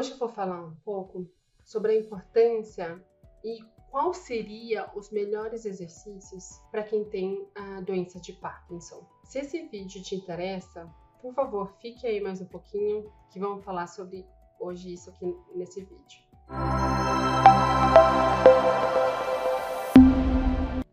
[0.00, 1.30] Hoje eu vou falar um pouco
[1.62, 3.04] sobre a importância
[3.44, 9.06] e qual seria os melhores exercícios para quem tem a doença de Parkinson.
[9.24, 10.90] Se esse vídeo te interessa,
[11.20, 14.26] por favor, fique aí mais um pouquinho que vamos falar sobre
[14.58, 16.22] hoje isso aqui nesse vídeo.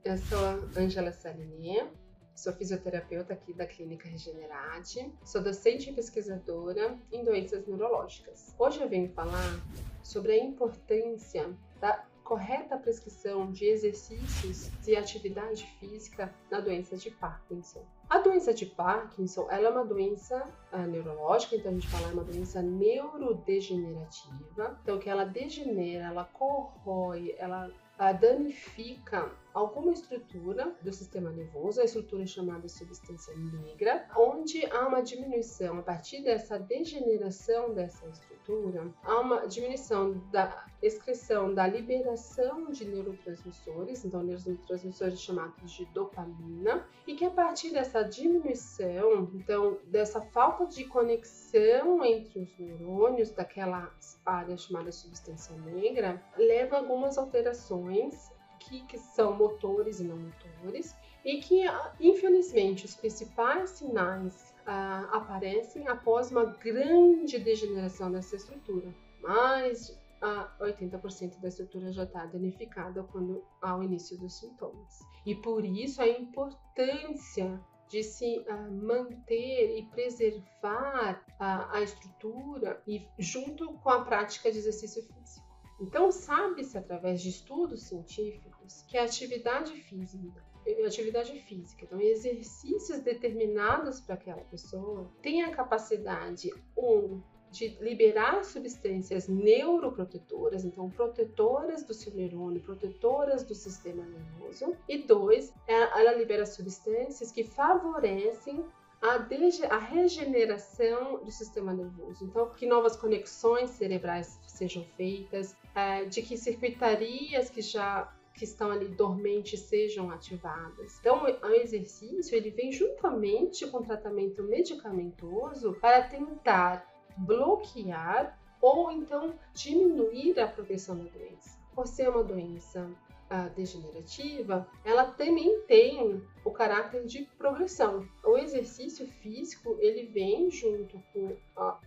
[0.03, 1.89] Eu sou Angela Salinier,
[2.37, 8.53] Sou fisioterapeuta aqui da Clínica Regenerate, sou docente e pesquisadora em doenças neurológicas.
[8.59, 9.59] Hoje eu venho falar
[10.03, 17.83] sobre a importância da correta prescrição de exercícios e atividade física na doença de Parkinson.
[18.07, 22.13] A doença de Parkinson ela é uma doença uh, neurológica, então a gente fala é
[22.13, 27.71] uma doença neurodegenerativa, então que ela degenera, ela corrói, ela
[28.13, 35.79] danifica alguma estrutura do sistema nervoso, a estrutura chamada substância negra, onde há uma diminuição
[35.79, 44.05] a partir dessa degeneração dessa estrutura, há uma diminuição da excreção da liberação de neurotransmissores,
[44.05, 50.85] então neurotransmissores chamados de dopamina, e que a partir dessa diminuição, então dessa falta de
[50.85, 53.91] conexão entre os neurônios daquela
[54.23, 58.36] área chamada substância negra, leva algumas alterações
[58.67, 61.63] que, que são motores e não motores, e que,
[61.99, 68.93] infelizmente, os principais sinais ah, aparecem após uma grande degeneração dessa estrutura.
[69.21, 74.99] Mais a 80% da estrutura já está danificada quando há o início dos sintomas.
[75.25, 83.07] E por isso a importância de se uh, manter e preservar uh, a estrutura e
[83.17, 85.47] junto com a prática de exercício físico.
[85.79, 88.56] Então, sabe-se através de estudos científicos
[88.87, 90.43] que a atividade física,
[90.85, 99.27] atividade física, então exercícios determinados para aquela pessoa, tem a capacidade um de liberar substâncias
[99.27, 106.45] neuroprotetoras, então protetoras do seu neurônio, protetoras do sistema nervoso, e dois, é, ela libera
[106.45, 108.65] substâncias que favorecem
[109.01, 109.25] a,
[109.69, 112.25] a, regeneração do sistema nervoso.
[112.25, 118.71] Então, que novas conexões cerebrais sejam feitas, é, de que circuitarias que já que estão
[118.71, 120.99] ali dormentes sejam ativadas.
[120.99, 126.87] Então, o exercício ele vem juntamente com o tratamento medicamentoso para tentar
[127.17, 131.57] bloquear ou então diminuir a progressão da doença.
[131.73, 132.89] Por ser uma doença
[133.31, 138.07] uh, degenerativa, ela também tem o caráter de progressão.
[138.23, 141.79] O exercício físico ele vem junto com a,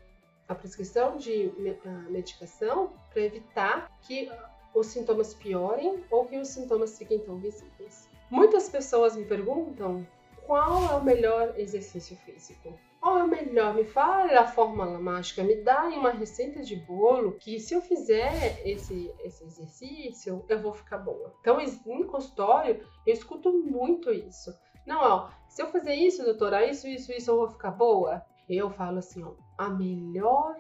[0.49, 4.29] a prescrição de uh, medicação para evitar que
[4.75, 8.09] os sintomas piorem ou que os sintomas fiquem tão visíveis.
[8.31, 10.07] Muitas pessoas me perguntam
[10.47, 12.79] qual é o melhor exercício físico.
[13.01, 13.75] Qual é o melhor?
[13.75, 18.61] Me fala a fórmula mágica, me dá uma receita de bolo que se eu fizer
[18.65, 21.33] esse, esse exercício, eu vou ficar boa.
[21.41, 24.55] Então, em consultório, eu escuto muito isso.
[24.87, 28.23] Não, ó, se eu fazer isso, doutora, isso, isso, isso, eu vou ficar boa?
[28.49, 30.57] Eu falo assim, ó, a melhor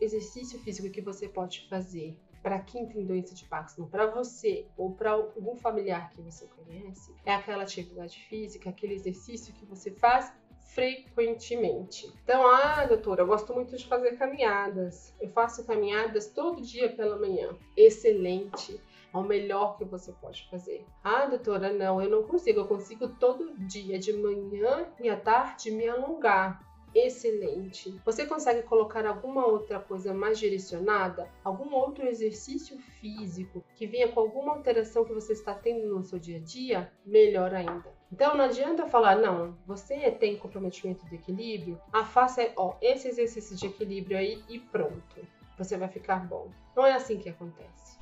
[0.00, 4.92] exercício físico que você pode fazer para quem tem doença de Parkinson, para você ou
[4.92, 10.32] para algum familiar que você conhece, é aquela atividade física, aquele exercício que você faz
[10.60, 12.06] frequentemente.
[12.22, 15.12] Então, ah, doutora, eu gosto muito de fazer caminhadas.
[15.20, 17.48] Eu faço caminhadas todo dia pela manhã.
[17.76, 18.80] Excelente.
[19.12, 20.86] É o melhor que você pode fazer.
[21.02, 22.60] Ah, doutora, não, eu não consigo.
[22.60, 26.64] Eu consigo todo dia, de manhã e à tarde, me alongar
[27.04, 28.00] excelente.
[28.04, 31.28] Você consegue colocar alguma outra coisa mais direcionada?
[31.44, 36.18] Algum outro exercício físico que venha com alguma alteração que você está tendo no seu
[36.18, 36.92] dia a dia?
[37.04, 37.94] Melhor ainda.
[38.10, 43.56] Então não adianta falar, não, você tem comprometimento de equilíbrio, a faça ó, esse exercício
[43.56, 45.16] de equilíbrio aí e pronto.
[45.58, 46.50] Você vai ficar bom.
[46.76, 47.98] Não é assim que acontece.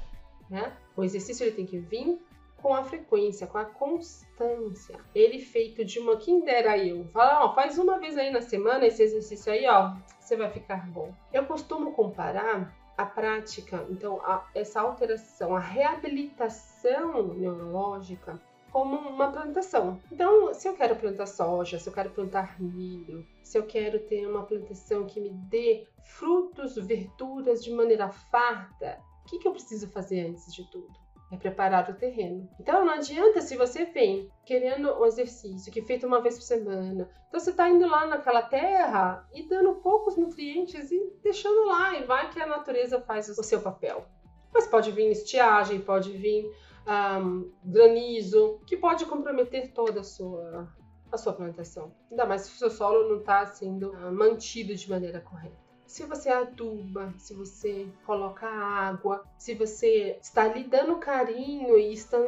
[0.50, 0.76] Né?
[0.97, 2.21] O exercício ele tem que vir
[2.64, 4.98] com a frequência, com a constância.
[5.14, 7.04] Ele feito de uma quem dera eu.
[7.12, 10.91] Fala, ó, faz uma vez aí na semana esse exercício aí, ó, você vai ficar
[10.91, 11.12] bom.
[11.30, 18.40] Eu costumo comparar a prática, então, a, essa alteração, a reabilitação neurológica
[18.72, 20.00] como uma plantação.
[20.10, 24.26] Então, se eu quero plantar soja, se eu quero plantar milho, se eu quero ter
[24.26, 29.87] uma plantação que me dê frutos, verduras de maneira farta, o que, que eu preciso
[29.90, 31.04] fazer antes de tudo?
[31.32, 32.49] É preparar o terreno.
[32.61, 36.44] Então não adianta se você vem querendo um exercício que é feito uma vez por
[36.44, 41.94] semana, então você está indo lá naquela terra e dando poucos nutrientes e deixando lá,
[41.99, 44.06] e vai que a natureza faz o seu papel.
[44.53, 46.49] Mas pode vir estiagem, pode vir
[46.87, 50.69] um, granizo, que pode comprometer toda a sua,
[51.11, 51.93] a sua plantação.
[52.11, 55.63] Ainda mais se o seu solo não está sendo uh, mantido de maneira correta.
[55.94, 62.19] Se você aduba, se você coloca água, se você está lhe dando carinho e está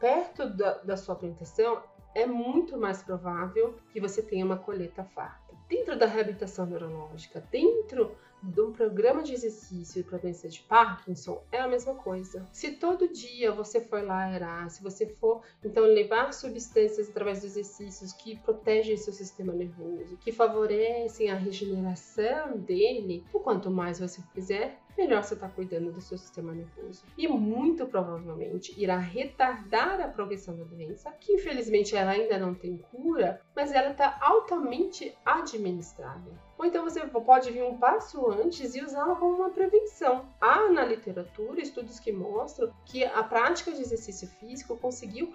[0.00, 1.84] perto da, da sua plantação,
[2.16, 5.54] é muito mais provável que você tenha uma colheita farta.
[5.68, 8.10] Dentro da reabilitação neurológica, dentro
[8.42, 12.46] de um programa de exercício para doença de Parkinson é a mesma coisa.
[12.52, 17.56] Se todo dia você for lá aerar, se você for então levar substâncias através dos
[17.56, 24.20] exercícios que protegem seu sistema nervoso, que favorecem a regeneração dele, o quanto mais você
[24.34, 27.04] fizer, melhor você está cuidando do seu sistema nervoso.
[27.16, 32.76] E muito provavelmente irá retardar a progressão da doença, que infelizmente ela ainda não tem
[32.76, 36.32] cura, mas ela está altamente administrável.
[36.62, 40.32] Ou então você pode vir um passo antes e usá-la como uma prevenção.
[40.40, 45.28] Há na literatura estudos que mostram que a prática de exercício físico conseguiu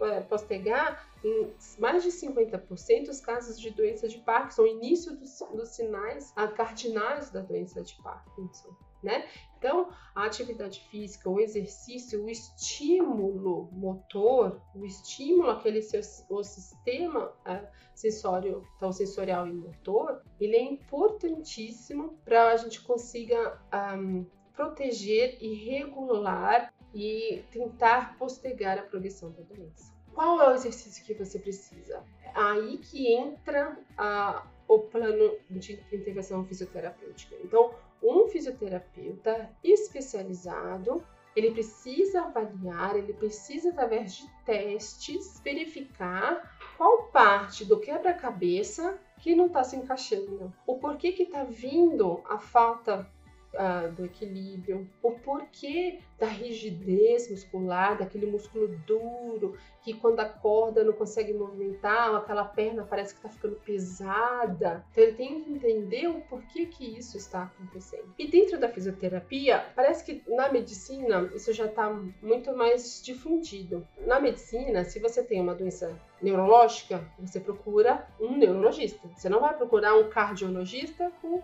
[0.00, 5.38] é, postergar em mais de 50% os casos de doença de Parkinson, o início dos,
[5.52, 9.26] dos sinais cardinais da doença de Parkinson né?
[9.58, 16.00] Então, a atividade física, o exercício, o estímulo motor, o estímulo aquele seu,
[16.30, 23.60] o sistema é, sensório, então sensorial e motor, ele é importantíssimo para a gente consiga
[23.94, 24.24] um,
[24.54, 29.92] proteger e regular e tentar postergar a progressão da doença.
[30.14, 32.02] Qual é o exercício que você precisa?
[32.34, 37.36] Aí que entra a, o plano de intervenção fisioterapêutica.
[37.44, 41.04] Então, um fisioterapeuta especializado
[41.34, 49.46] ele precisa avaliar, ele precisa, através de testes, verificar qual parte do quebra-cabeça que não
[49.46, 50.52] está se encaixando.
[50.66, 53.08] O porquê que está vindo a falta
[53.54, 60.92] uh, do equilíbrio, o porquê da rigidez muscular, daquele músculo duro, que quando acorda não
[60.92, 64.84] consegue movimentar, aquela perna parece que está ficando pesada.
[64.90, 68.14] Então ele tem que entender o porquê que isso está acontecendo.
[68.18, 71.90] E dentro da fisioterapia, parece que na medicina isso já está
[72.22, 73.86] muito mais difundido.
[74.06, 79.08] Na medicina, se você tem uma doença neurológica, você procura um neurologista.
[79.16, 81.42] Você não vai procurar um cardiologista com,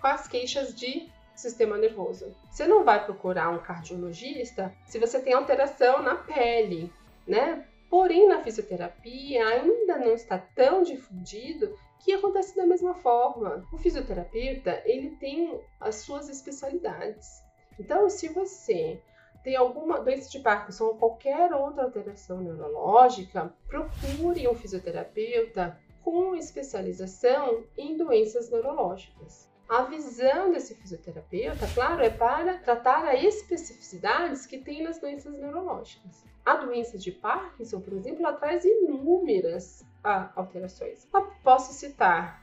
[0.00, 2.34] com as queixas de sistema nervoso.
[2.50, 6.92] Você não vai procurar um cardiologista se você tem alteração na pele,
[7.26, 7.66] né?
[7.88, 13.64] Porém, na fisioterapia ainda não está tão difundido que acontece da mesma forma.
[13.72, 17.42] O fisioterapeuta, ele tem as suas especialidades.
[17.78, 19.00] Então, se você
[19.42, 27.64] tem alguma doença de Parkinson ou qualquer outra alteração neurológica, procure um fisioterapeuta com especialização
[27.76, 29.47] em doenças neurológicas.
[29.68, 36.24] A visão desse fisioterapeuta, claro, é para tratar as especificidades que tem nas doenças neurológicas.
[36.44, 41.06] A doença de Parkinson, por exemplo, ela traz inúmeras ah, alterações.
[41.12, 42.42] Eu posso citar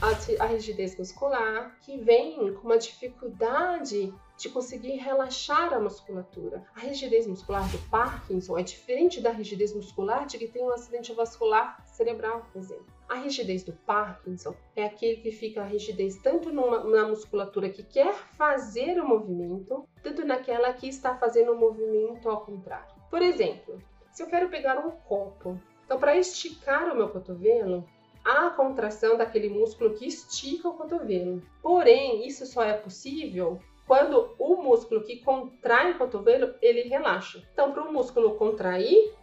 [0.00, 6.62] a, a rigidez muscular, que vem com uma dificuldade de conseguir relaxar a musculatura.
[6.74, 11.12] A rigidez muscular do Parkinson é diferente da rigidez muscular de que tem um acidente
[11.14, 12.86] vascular cerebral, por exemplo.
[13.08, 17.82] A rigidez do Parkinson é aquele que fica a rigidez tanto numa, na musculatura que
[17.82, 22.94] quer fazer o movimento, tanto naquela que está fazendo o movimento ao contrário.
[23.08, 23.80] Por exemplo,
[24.12, 27.88] se eu quero pegar um copo, então para esticar o meu cotovelo,
[28.26, 31.40] a contração daquele músculo que estica o cotovelo.
[31.62, 37.40] Porém, isso só é possível quando o músculo que contrai o cotovelo, ele relaxa.
[37.52, 39.14] Então, para o músculo contrair,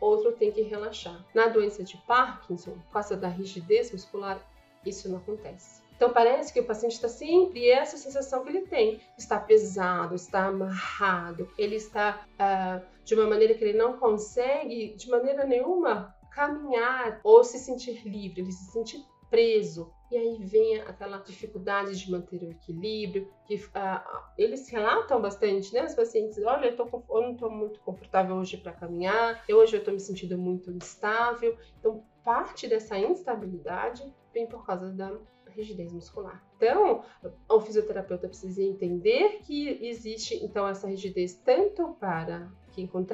[0.00, 1.24] outro tem que relaxar.
[1.32, 4.40] Na doença de Parkinson, por causa da rigidez muscular,
[4.84, 5.86] isso não acontece.
[5.98, 10.46] Então parece que o paciente está sempre essa sensação que ele tem, está pesado, está
[10.46, 17.20] amarrado, ele está uh, de uma maneira que ele não consegue de maneira nenhuma caminhar
[17.24, 19.92] ou se sentir livre, ele se sente preso.
[20.10, 25.84] E aí vem aquela dificuldade de manter o equilíbrio, que uh, eles relatam bastante, né?
[25.84, 29.76] Os pacientes, olha, eu, tô, eu não estou muito confortável hoje para caminhar, eu, hoje
[29.76, 31.58] eu estou me sentindo muito instável.
[31.78, 35.12] Então, parte dessa instabilidade vem por causa da
[35.48, 36.42] rigidez muscular.
[36.56, 37.02] Então,
[37.50, 42.50] o fisioterapeuta precisa entender que existe então essa rigidez tanto para
[42.86, 43.08] quem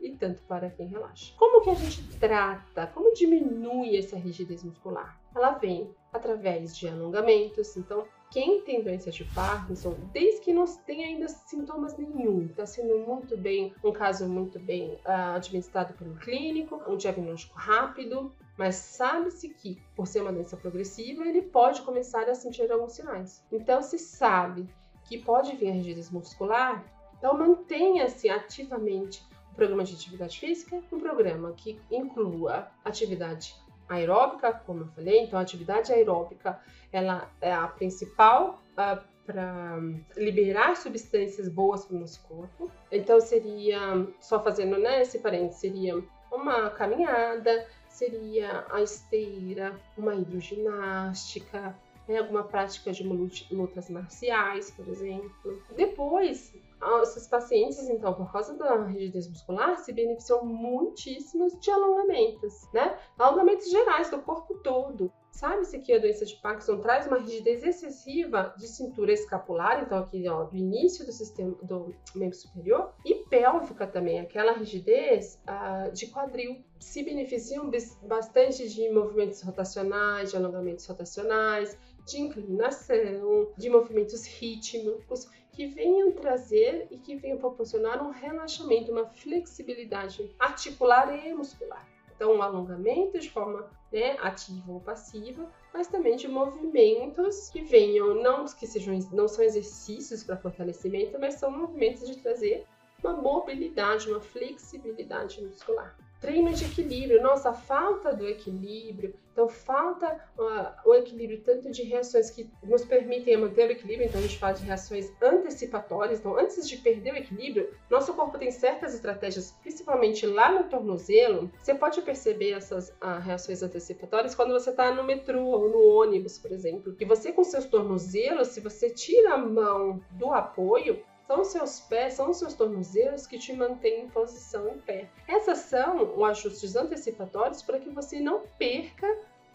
[0.00, 1.32] e tanto para quem relaxa.
[1.36, 2.86] Como que a gente trata?
[2.88, 5.20] Como diminui essa rigidez muscular?
[5.34, 7.76] Ela vem através de alongamentos.
[7.76, 12.98] Então, quem tem doença de Parkinson, desde que não tem ainda sintomas nenhum, está sendo
[12.98, 19.48] muito bem, um caso muito bem uh, administrado pelo clínico, um diagnóstico rápido, mas sabe-se
[19.50, 23.44] que, por ser uma doença progressiva, ele pode começar a sentir alguns sinais.
[23.52, 24.68] Então, se sabe
[25.04, 26.84] que pode vir a rigidez muscular,
[27.18, 33.54] então mantenha-se ativamente o programa de atividade física, um programa que inclua atividade
[33.88, 36.60] aeróbica, como eu falei, então a atividade aeróbica
[36.92, 39.78] ela é a principal uh, para
[40.16, 42.70] liberar substâncias boas para o nosso corpo.
[42.90, 51.74] Então seria, só fazendo né, esse parênteses, seria uma caminhada, seria a esteira, uma hidroginástica,
[52.06, 53.02] né, alguma prática de
[53.50, 55.62] lutas marciais, por exemplo.
[55.76, 56.54] Depois,
[57.02, 62.98] esses pacientes, então, por causa da rigidez muscular, se beneficiam muitíssimo de alongamentos, né?
[63.18, 65.10] Alongamentos gerais do corpo todo.
[65.34, 70.28] Sabe-se que a doença de Parkinson traz uma rigidez excessiva de cintura escapular, então aqui
[70.28, 76.06] ó, do início do sistema do membro superior, e pélvica também, aquela rigidez uh, de
[76.06, 76.64] quadril.
[76.78, 77.68] Se beneficiam
[78.02, 81.76] bastante de movimentos rotacionais, de alongamentos rotacionais,
[82.06, 89.06] de inclinação, de movimentos rítmicos que venham trazer e que venham proporcionar um relaxamento, uma
[89.06, 91.86] flexibilidade articular e muscular.
[92.14, 98.14] Então, um alongamento de forma né, ativa ou passiva, mas também de movimentos que venham,
[98.14, 102.66] não que sejam, não são exercícios para fortalecimento, mas são movimentos de trazer
[103.02, 110.88] uma mobilidade, uma flexibilidade muscular treino de equilíbrio, nossa, falta do equilíbrio, então falta uh,
[110.88, 114.54] o equilíbrio tanto de reações que nos permitem manter o equilíbrio, então a gente fala
[114.54, 120.24] de reações antecipatórias, então antes de perder o equilíbrio, nosso corpo tem certas estratégias, principalmente
[120.24, 125.44] lá no tornozelo, você pode perceber essas uh, reações antecipatórias quando você está no metrô
[125.44, 130.00] ou no ônibus, por exemplo, e você com seus tornozelos, se você tira a mão
[130.12, 134.68] do apoio, são os seus pés, são os seus tornozelos que te mantêm em posição
[134.68, 135.08] em pé.
[135.26, 139.06] Essas são os ajustes antecipatórios para que você não perca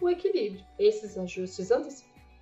[0.01, 0.65] o equilíbrio.
[0.77, 1.69] Esses ajustes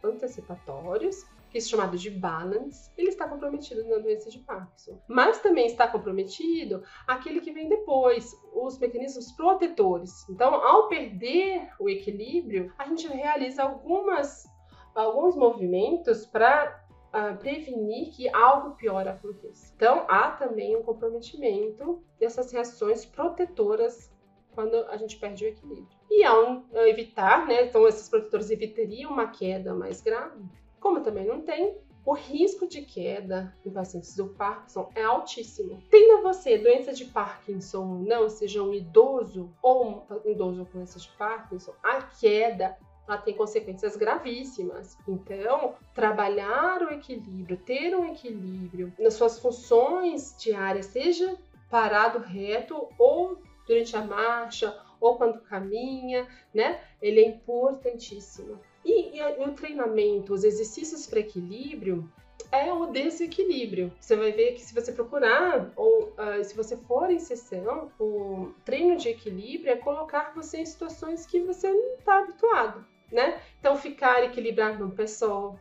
[0.03, 4.99] antecipatórios que é chamado de balance, ele está comprometido na doença de Parkinson.
[5.07, 10.27] Mas também está comprometido aquele que vem depois, os mecanismos protetores.
[10.29, 14.45] Então, ao perder o equilíbrio, a gente realiza algumas,
[14.93, 16.85] alguns movimentos para
[17.17, 19.73] uh, prevenir que algo pior aconteça.
[19.75, 24.11] Então, há também um comprometimento dessas reações protetoras
[24.53, 25.97] quando a gente perde o equilíbrio.
[26.09, 30.43] E ao evitar, né, então esses protetores evitariam uma queda mais grave,
[30.79, 35.83] como também não tem, o risco de queda em pacientes do Parkinson é altíssimo.
[35.91, 41.09] Tendo você doença de Parkinson não, seja um idoso ou um idoso com doença de
[41.17, 44.97] Parkinson, a queda ela tem consequências gravíssimas.
[45.07, 51.37] Então, trabalhar o equilíbrio, ter um equilíbrio nas suas funções diárias, seja
[51.69, 56.81] parado reto ou durante a marcha ou quando caminha, né?
[57.01, 58.59] Ele é importantíssimo.
[58.83, 62.09] E, e o treinamento, os exercícios para equilíbrio,
[62.51, 63.91] é o desequilíbrio.
[63.99, 68.51] Você vai ver que se você procurar ou uh, se você for em sessão, o
[68.63, 73.39] treino de equilíbrio é colocar você em situações que você não está habituado né?
[73.59, 75.55] Então ficar equilibrado no pé só,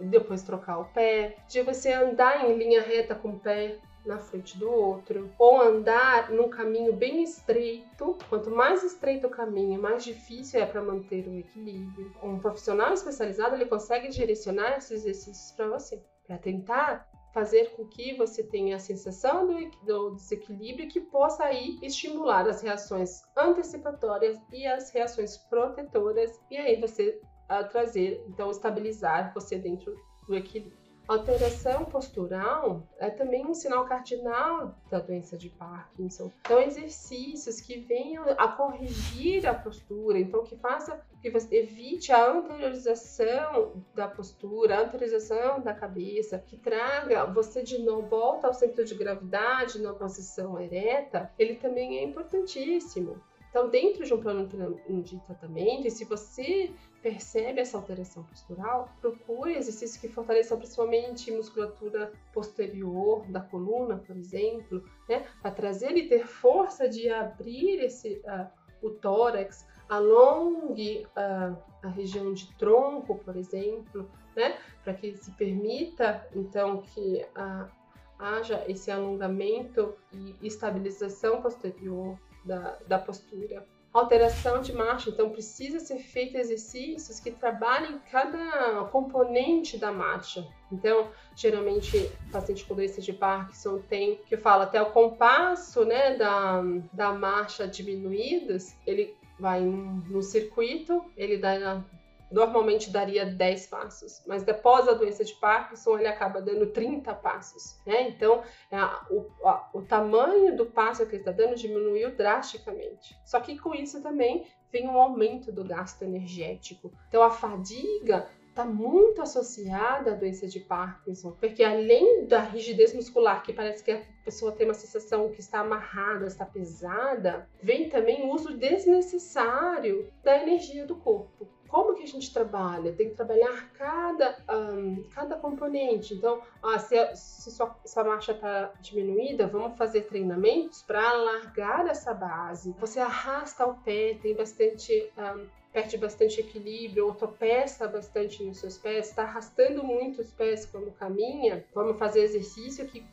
[0.00, 4.56] depois trocar o pé, de você andar em linha reta com o pé na frente
[4.56, 8.16] do outro, ou andar num caminho bem estreito.
[8.28, 12.10] Quanto mais estreito o caminho, mais difícil é para manter o equilíbrio.
[12.22, 18.16] Um profissional especializado ele consegue direcionar esses exercícios para você, para tentar fazer com que
[18.16, 19.46] você tenha a sensação
[19.84, 26.80] do, desequilíbrio que possa aí estimular as reações antecipatórias e as reações protetoras e aí
[26.80, 27.20] você
[27.50, 29.94] uh, trazer, então estabilizar você dentro
[30.26, 30.79] do equilíbrio.
[31.10, 36.30] Alteração postural é também um sinal cardinal da doença de Parkinson.
[36.42, 43.82] Então, exercícios que venham a corrigir a postura, então que faça que evite a anteriorização
[43.92, 48.94] da postura, a anteriorização da cabeça, que traga você de novo volta ao centro de
[48.94, 53.20] gravidade na posição ereta, ele também é importantíssimo.
[53.50, 56.70] Então, dentro de um plano de tratamento, e se você
[57.02, 64.84] percebe essa alteração postural, procure exercícios que fortaleçam principalmente musculatura posterior da coluna, por exemplo,
[65.08, 68.46] né, para trazer e ter força de abrir esse, uh,
[68.82, 76.26] o tórax, alongue uh, a região de tronco, por exemplo, né, para que se permita
[76.34, 77.70] então que uh,
[78.18, 85.98] haja esse alongamento e estabilização posterior da, da postura alteração de marcha, então precisa ser
[85.98, 90.46] feito exercícios que trabalhem cada componente da marcha.
[90.70, 96.62] Então, geralmente, paciente com doença de Parkinson tem, que fala até o compasso, né, da,
[96.92, 101.82] da marcha diminuídas, ele vai no circuito, ele dá
[102.30, 107.80] normalmente daria 10 passos, mas após a doença de Parkinson ele acaba dando 30 passos,
[107.86, 108.08] né?
[108.08, 108.78] Então é,
[109.10, 109.26] o,
[109.74, 113.16] o tamanho do passo que ele está dando diminuiu drasticamente.
[113.24, 116.92] Só que com isso também vem um aumento do gasto energético.
[117.08, 123.42] Então a fadiga está muito associada à doença de Parkinson, porque além da rigidez muscular,
[123.42, 128.22] que parece que a pessoa tem uma sensação que está amarrada, está pesada, vem também
[128.22, 131.48] o uso desnecessário da energia do corpo.
[131.70, 132.92] Como que a gente trabalha?
[132.92, 136.14] Tem que trabalhar cada, um, cada componente.
[136.14, 136.42] Então,
[136.80, 142.74] se, a, se sua, sua marcha está diminuída, vamos fazer treinamentos para alargar essa base.
[142.80, 148.76] Você arrasta o pé, tem bastante um, perde bastante equilíbrio ou tropeça bastante nos seus
[148.76, 153.06] pés, está arrastando muito os pés quando caminha, vamos fazer exercício que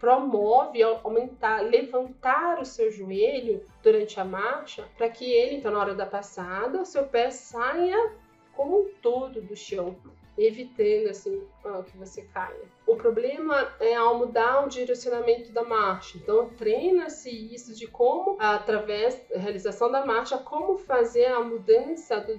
[0.00, 5.94] promove aumentar, levantar o seu joelho durante a marcha, para que ele, então, na hora
[5.94, 8.12] da passada, o seu pé saia
[8.56, 9.96] como um todo do chão
[10.38, 11.46] evitando assim
[11.86, 12.64] que você caia.
[12.86, 16.16] O problema é ao mudar o direcionamento da marcha.
[16.16, 22.38] Então treina-se isso de como, através da realização da marcha, como fazer a mudança do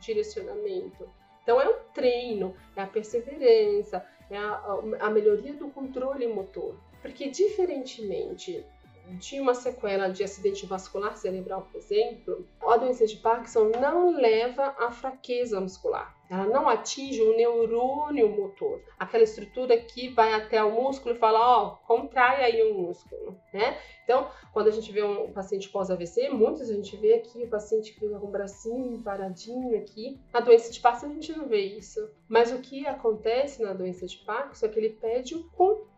[0.00, 1.08] direcionamento.
[1.42, 6.74] Então é um treino, é a perseverança, é a, a melhoria do controle motor.
[7.06, 8.64] Porque diferentemente
[9.10, 14.74] de uma sequela de acidente vascular cerebral, por exemplo, a doença de Parkinson não leva
[14.76, 16.16] à fraqueza muscular.
[16.28, 21.38] Ela não atinge o neurônio motor, aquela estrutura que vai até o músculo e fala,
[21.38, 23.78] ó, oh, contrai aí o músculo, né?
[24.02, 27.92] Então, quando a gente vê um paciente pós-AVC, muitos a gente vê aqui o paciente
[27.92, 30.18] fica com o bracinho paradinho aqui.
[30.32, 32.10] Na doença de Parkinson a gente não vê isso.
[32.28, 35.95] Mas o que acontece na doença de Parkinson é que ele pede o controle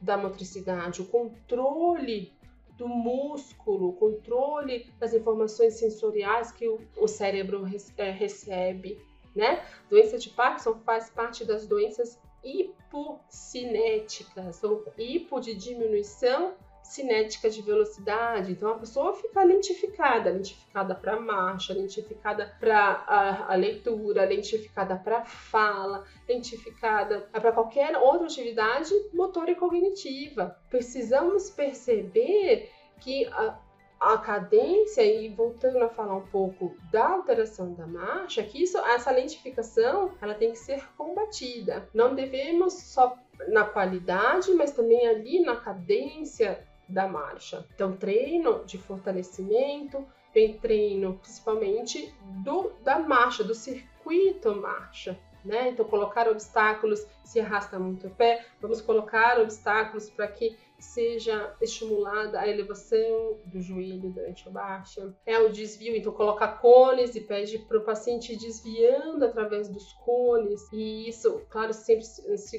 [0.00, 2.32] da motricidade, o controle
[2.76, 8.98] do músculo, o controle das informações sensoriais que o, o cérebro é, recebe
[9.36, 9.62] né?
[9.90, 16.54] Doença de Parkinson faz parte das doenças hipocinéticas, ou hipo de diminuição
[16.86, 18.52] cinética de velocidade.
[18.52, 25.24] Então a pessoa fica lentificada, lentificada para marcha, lentificada para a, a, leitura, lentificada para
[25.24, 30.56] fala, lentificada para qualquer outra atividade motora e cognitiva.
[30.70, 33.58] Precisamos perceber que a,
[34.00, 39.10] a cadência e voltando a falar um pouco da alteração da marcha, que isso, essa
[39.10, 41.88] lentificação, ela tem que ser combatida.
[41.92, 43.16] Não devemos só
[43.48, 47.66] na qualidade, mas também ali na cadência da marcha.
[47.74, 55.18] Então, treino de fortalecimento, tem treino principalmente do da marcha, do circuito marcha.
[55.44, 55.68] Né?
[55.68, 62.40] Então, colocar obstáculos se arrasta muito o pé, vamos colocar obstáculos para que seja estimulada
[62.40, 65.14] a elevação do joelho durante a baixa.
[65.24, 70.60] É o desvio, então coloca cones e pede para o paciente desviando através dos cones.
[70.72, 72.04] E isso, claro, sempre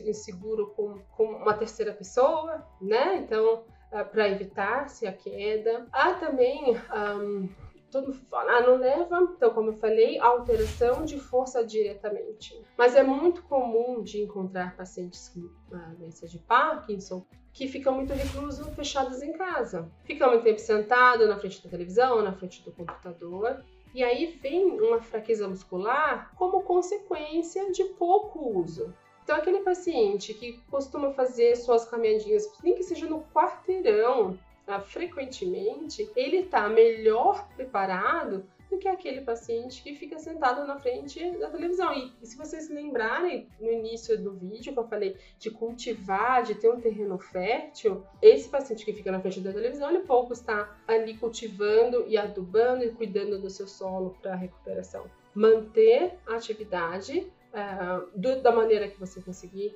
[0.09, 3.17] inseguro com, com uma terceira pessoa, né?
[3.17, 5.87] Então, uh, para evitar-se a queda.
[5.91, 7.49] Há também um,
[7.91, 12.59] todo fala, ah, não leva, então, como eu falei, alteração de força diretamente.
[12.77, 18.13] Mas é muito comum de encontrar pacientes com a doença de Parkinson que ficam muito
[18.13, 19.89] reclusos, fechados em casa.
[20.03, 23.63] Ficam muito tempo sentado na frente da televisão, na frente do computador.
[23.95, 28.93] E aí vem uma fraqueza muscular como consequência de pouco uso.
[29.27, 36.09] Então, aquele paciente que costuma fazer suas caminhadinhas, nem que seja no quarteirão, ah, frequentemente,
[36.15, 41.93] ele está melhor preparado do que aquele paciente que fica sentado na frente da televisão.
[41.93, 46.55] E, e, se vocês lembrarem no início do vídeo que eu falei de cultivar, de
[46.55, 50.73] ter um terreno fértil, esse paciente que fica na frente da televisão, ele pouco está
[50.87, 55.03] ali cultivando e adubando e cuidando do seu solo para recuperação.
[55.35, 59.75] Manter a atividade uh, do, da maneira que você conseguir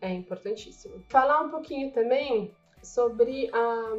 [0.00, 1.04] é importantíssimo.
[1.08, 3.96] Falar um pouquinho também sobre a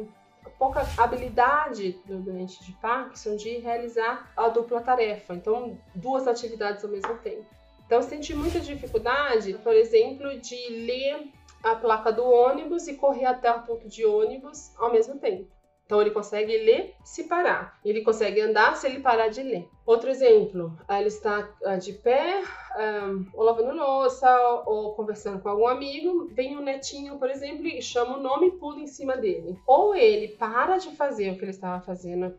[0.58, 6.90] pouca habilidade do doente de Parkinson de realizar a dupla tarefa, então duas atividades ao
[6.90, 7.46] mesmo tempo.
[7.86, 11.28] Então senti muita dificuldade, por exemplo, de ler
[11.62, 15.46] a placa do ônibus e correr até o ponto de ônibus ao mesmo tempo.
[15.92, 17.78] Então ele consegue ler se parar.
[17.84, 19.68] Ele consegue andar se ele parar de ler.
[19.84, 22.42] Outro exemplo, ele está ah, de pé,
[22.78, 27.82] um, ou lavando louça, ou conversando com algum amigo, vem um netinho, por exemplo, e
[27.82, 29.58] chama o nome e pula em cima dele.
[29.66, 32.34] Ou ele para de fazer o que ele estava fazendo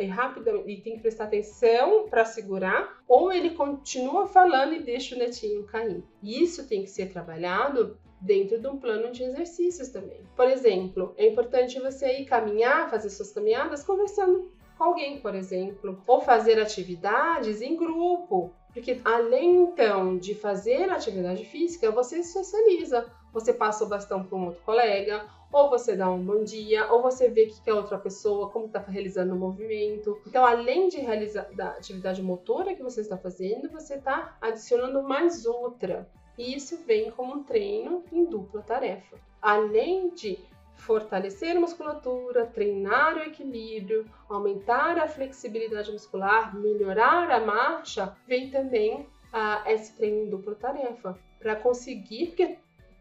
[0.00, 5.14] e rapidamente e tem que prestar atenção para segurar, ou ele continua falando e deixa
[5.14, 6.02] o netinho cair.
[6.20, 10.20] Isso tem que ser trabalhado dentro de um plano de exercícios também.
[10.36, 16.02] Por exemplo, é importante você ir caminhar, fazer suas caminhadas conversando com alguém, por exemplo,
[16.06, 18.52] ou fazer atividades em grupo.
[18.72, 23.06] Porque além então de fazer atividade física, você socializa.
[23.32, 27.02] Você passa o bastão para um outro colega, ou você dá um bom dia, ou
[27.02, 30.20] você vê que é outra pessoa, como está realizando o movimento.
[30.26, 35.46] Então, além de realizar da atividade motora que você está fazendo, você está adicionando mais
[35.46, 36.08] outra.
[36.38, 39.16] E isso vem como um treino em dupla tarefa.
[39.42, 40.38] Além de
[40.76, 49.06] fortalecer a musculatura, treinar o equilíbrio, aumentar a flexibilidade muscular, melhorar a marcha, vem também
[49.32, 52.56] ah, esse treino em dupla tarefa para conseguir, porque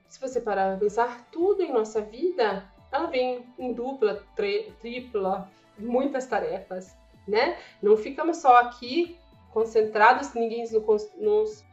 [0.08, 6.26] se você parar para pensar, tudo em nossa vida, ela vem em dupla, tripla, muitas
[6.26, 6.96] tarefas,
[7.28, 7.58] né?
[7.82, 9.18] Não ficamos só aqui
[9.52, 11.66] concentrados, ninguém nos, nos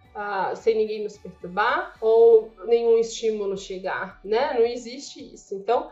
[0.56, 4.54] sem ninguém nos perturbar ou nenhum estímulo chegar, né?
[4.54, 5.54] Não existe isso.
[5.54, 5.90] Então,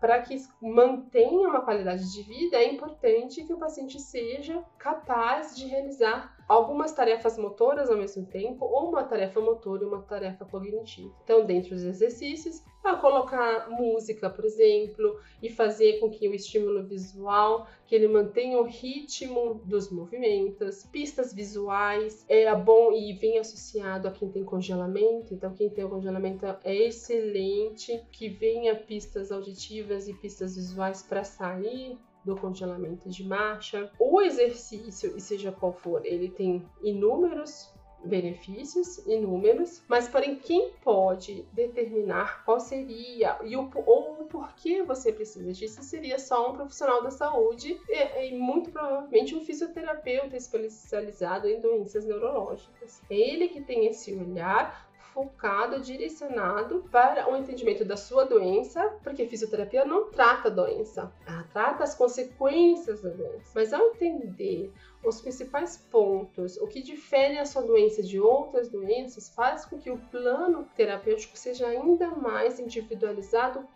[0.00, 5.66] para que mantenha uma qualidade de vida, é importante que o paciente seja capaz de
[5.66, 11.14] realizar algumas tarefas motoras ao mesmo tempo, ou uma tarefa motora e uma tarefa cognitiva.
[11.24, 16.82] Então, dentro dos exercícios, a colocar música, por exemplo, e fazer com que o estímulo
[16.84, 24.08] visual, que ele mantenha o ritmo dos movimentos, pistas visuais, é bom e vem associado
[24.08, 30.08] a quem tem congelamento, então quem tem o congelamento é excelente, que venha pistas auditivas
[30.08, 33.90] e pistas visuais para sair do congelamento de marcha.
[33.98, 37.72] O exercício, e seja qual for, ele tem inúmeros
[38.04, 45.12] benefícios inúmeros, mas porém quem pode determinar qual seria e o, ou o porquê você
[45.12, 51.48] precisa disso seria só um profissional da saúde e, e muito provavelmente um fisioterapeuta especializado
[51.48, 53.00] em doenças neurológicas.
[53.08, 59.26] É ele que tem esse olhar focado, direcionado para o entendimento da sua doença, porque
[59.26, 63.50] fisioterapia não trata a doença, ela trata as consequências da doença.
[63.54, 64.72] Mas ao entender
[65.04, 69.90] os principais pontos, o que difere a sua doença de outras doenças, faz com que
[69.90, 73.66] o plano terapêutico seja ainda mais individualizado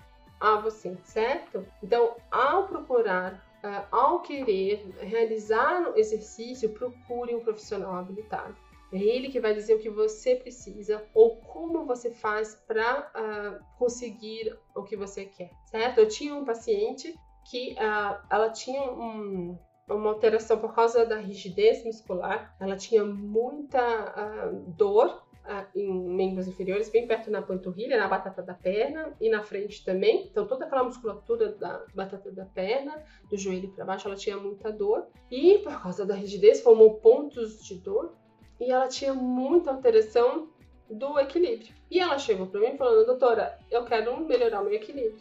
[0.40, 1.66] a você, certo?
[1.82, 8.54] Então, ao procurar Uh, ao querer realizar o exercício, procure um profissional habilitado.
[8.92, 13.10] É ele que vai dizer o que você precisa ou como você faz para uh,
[13.14, 15.98] ah, conseguir o que você quer, certo?
[15.98, 17.14] Eu tinha um paciente
[17.50, 23.80] que uh, ela tinha um, uma alteração por causa da rigidez muscular, ela tinha muita
[23.82, 25.26] uh, dor
[25.74, 30.26] em membros inferiores, bem perto na panturrilha, na batata da perna e na frente também.
[30.26, 34.72] Então, toda aquela musculatura da batata da perna, do joelho para baixo, ela tinha muita
[34.72, 35.06] dor.
[35.30, 38.12] E por causa da rigidez, formou pontos de dor
[38.60, 40.48] e ela tinha muita alteração
[40.88, 41.74] do equilíbrio.
[41.90, 45.20] E ela chegou para mim falando, doutora, eu quero melhorar o meu equilíbrio.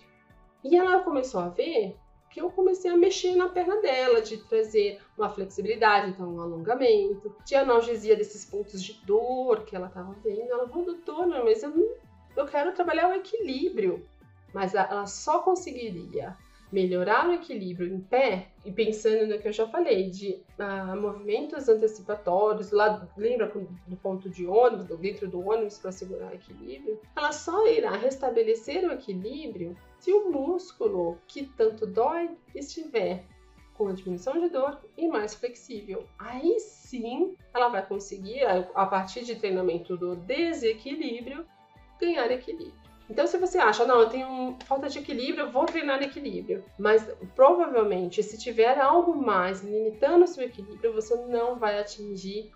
[0.64, 1.96] E ela começou a ver
[2.30, 7.34] que eu comecei a mexer na perna dela, de trazer uma flexibilidade, então um alongamento,
[7.46, 10.52] de analgesia desses pontos de dor que ela estava vendo.
[10.52, 11.94] Ela falou, doutora, mas eu, não,
[12.36, 14.06] eu quero trabalhar o equilíbrio.
[14.54, 16.36] Mas ela só conseguiria
[16.76, 21.70] melhorar o equilíbrio em pé, e pensando no que eu já falei, de ah, movimentos
[21.70, 23.50] antecipatórios, lá, lembra
[23.88, 28.84] do ponto de ônibus, dentro do ônibus para segurar o equilíbrio, ela só irá restabelecer
[28.84, 33.24] o equilíbrio se o músculo que tanto dói estiver
[33.76, 36.06] com a diminuição de dor e mais flexível.
[36.20, 41.46] Aí sim ela vai conseguir, a partir de treinamento do desequilíbrio,
[42.00, 42.85] ganhar equilíbrio.
[43.10, 46.64] Então, se você acha, não, eu tenho falta de equilíbrio, eu vou treinar equilíbrio.
[46.78, 52.52] Mas provavelmente, se tiver algo mais limitando o seu equilíbrio, você não vai atingir,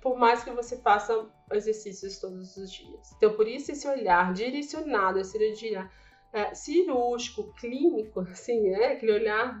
[0.00, 3.12] por mais que você faça exercícios todos os dias.
[3.16, 5.92] Então, por isso, esse olhar direcionado, esse olhar
[6.32, 8.92] é, cirúrgico, clínico, assim, né?
[8.92, 9.60] Aquele olhar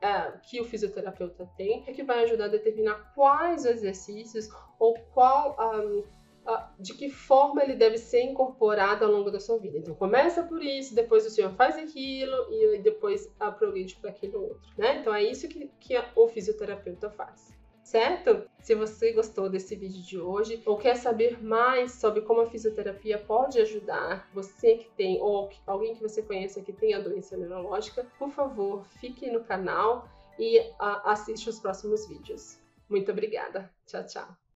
[0.00, 5.56] é, que o fisioterapeuta tem, é que vai ajudar a determinar quais exercícios ou qual.
[5.58, 6.21] Um,
[6.78, 9.78] de que forma ele deve ser incorporado ao longo da sua vida.
[9.78, 14.70] Então começa por isso, depois o senhor faz aquilo e depois progride para aquilo outro,
[14.76, 14.98] né?
[14.98, 17.52] Então é isso que, que o fisioterapeuta faz.
[17.82, 18.48] Certo?
[18.60, 23.18] Se você gostou desse vídeo de hoje ou quer saber mais sobre como a fisioterapia
[23.18, 28.06] pode ajudar você que tem ou alguém que você conheça que tem a doença neurológica,
[28.18, 30.58] por favor, fique no canal e
[31.04, 32.58] assiste os próximos vídeos.
[32.88, 33.70] Muito obrigada.
[33.84, 34.41] Tchau, tchau.